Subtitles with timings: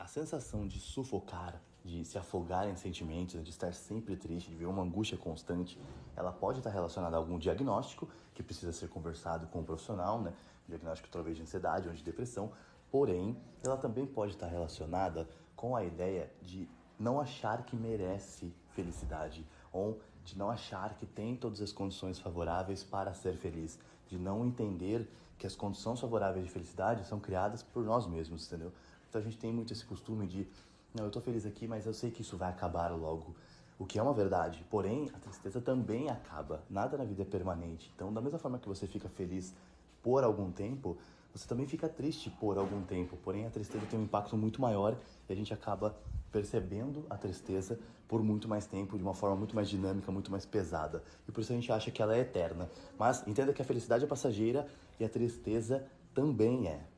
[0.00, 4.64] a sensação de sufocar, de se afogar em sentimentos, de estar sempre triste, de ver
[4.64, 5.78] uma angústia constante,
[6.16, 10.18] ela pode estar relacionada a algum diagnóstico que precisa ser conversado com o um profissional,
[10.22, 10.32] né?
[10.66, 12.50] diagnóstico talvez de ansiedade ou de depressão,
[12.90, 16.66] porém, ela também pode estar relacionada com a ideia de
[16.98, 22.82] não achar que merece felicidade ou de não achar que tem todas as condições favoráveis
[22.82, 23.78] para ser feliz,
[24.08, 25.06] de não entender
[25.40, 28.70] que as condições favoráveis de felicidade são criadas por nós mesmos, entendeu?
[29.08, 30.46] Então a gente tem muito esse costume de,
[30.94, 33.34] não, eu tô feliz aqui, mas eu sei que isso vai acabar logo.
[33.78, 36.62] O que é uma verdade, porém a tristeza também acaba.
[36.68, 37.90] Nada na vida é permanente.
[37.96, 39.54] Então, da mesma forma que você fica feliz
[40.02, 40.98] por algum tempo,
[41.32, 43.16] você também fica triste por algum tempo.
[43.18, 44.96] Porém, a tristeza tem um impacto muito maior
[45.28, 45.96] e a gente acaba
[46.32, 50.44] percebendo a tristeza por muito mais tempo, de uma forma muito mais dinâmica, muito mais
[50.44, 51.02] pesada.
[51.28, 52.68] E por isso a gente acha que ela é eterna.
[52.98, 54.66] Mas entenda que a felicidade é passageira
[54.98, 56.89] e a tristeza também é.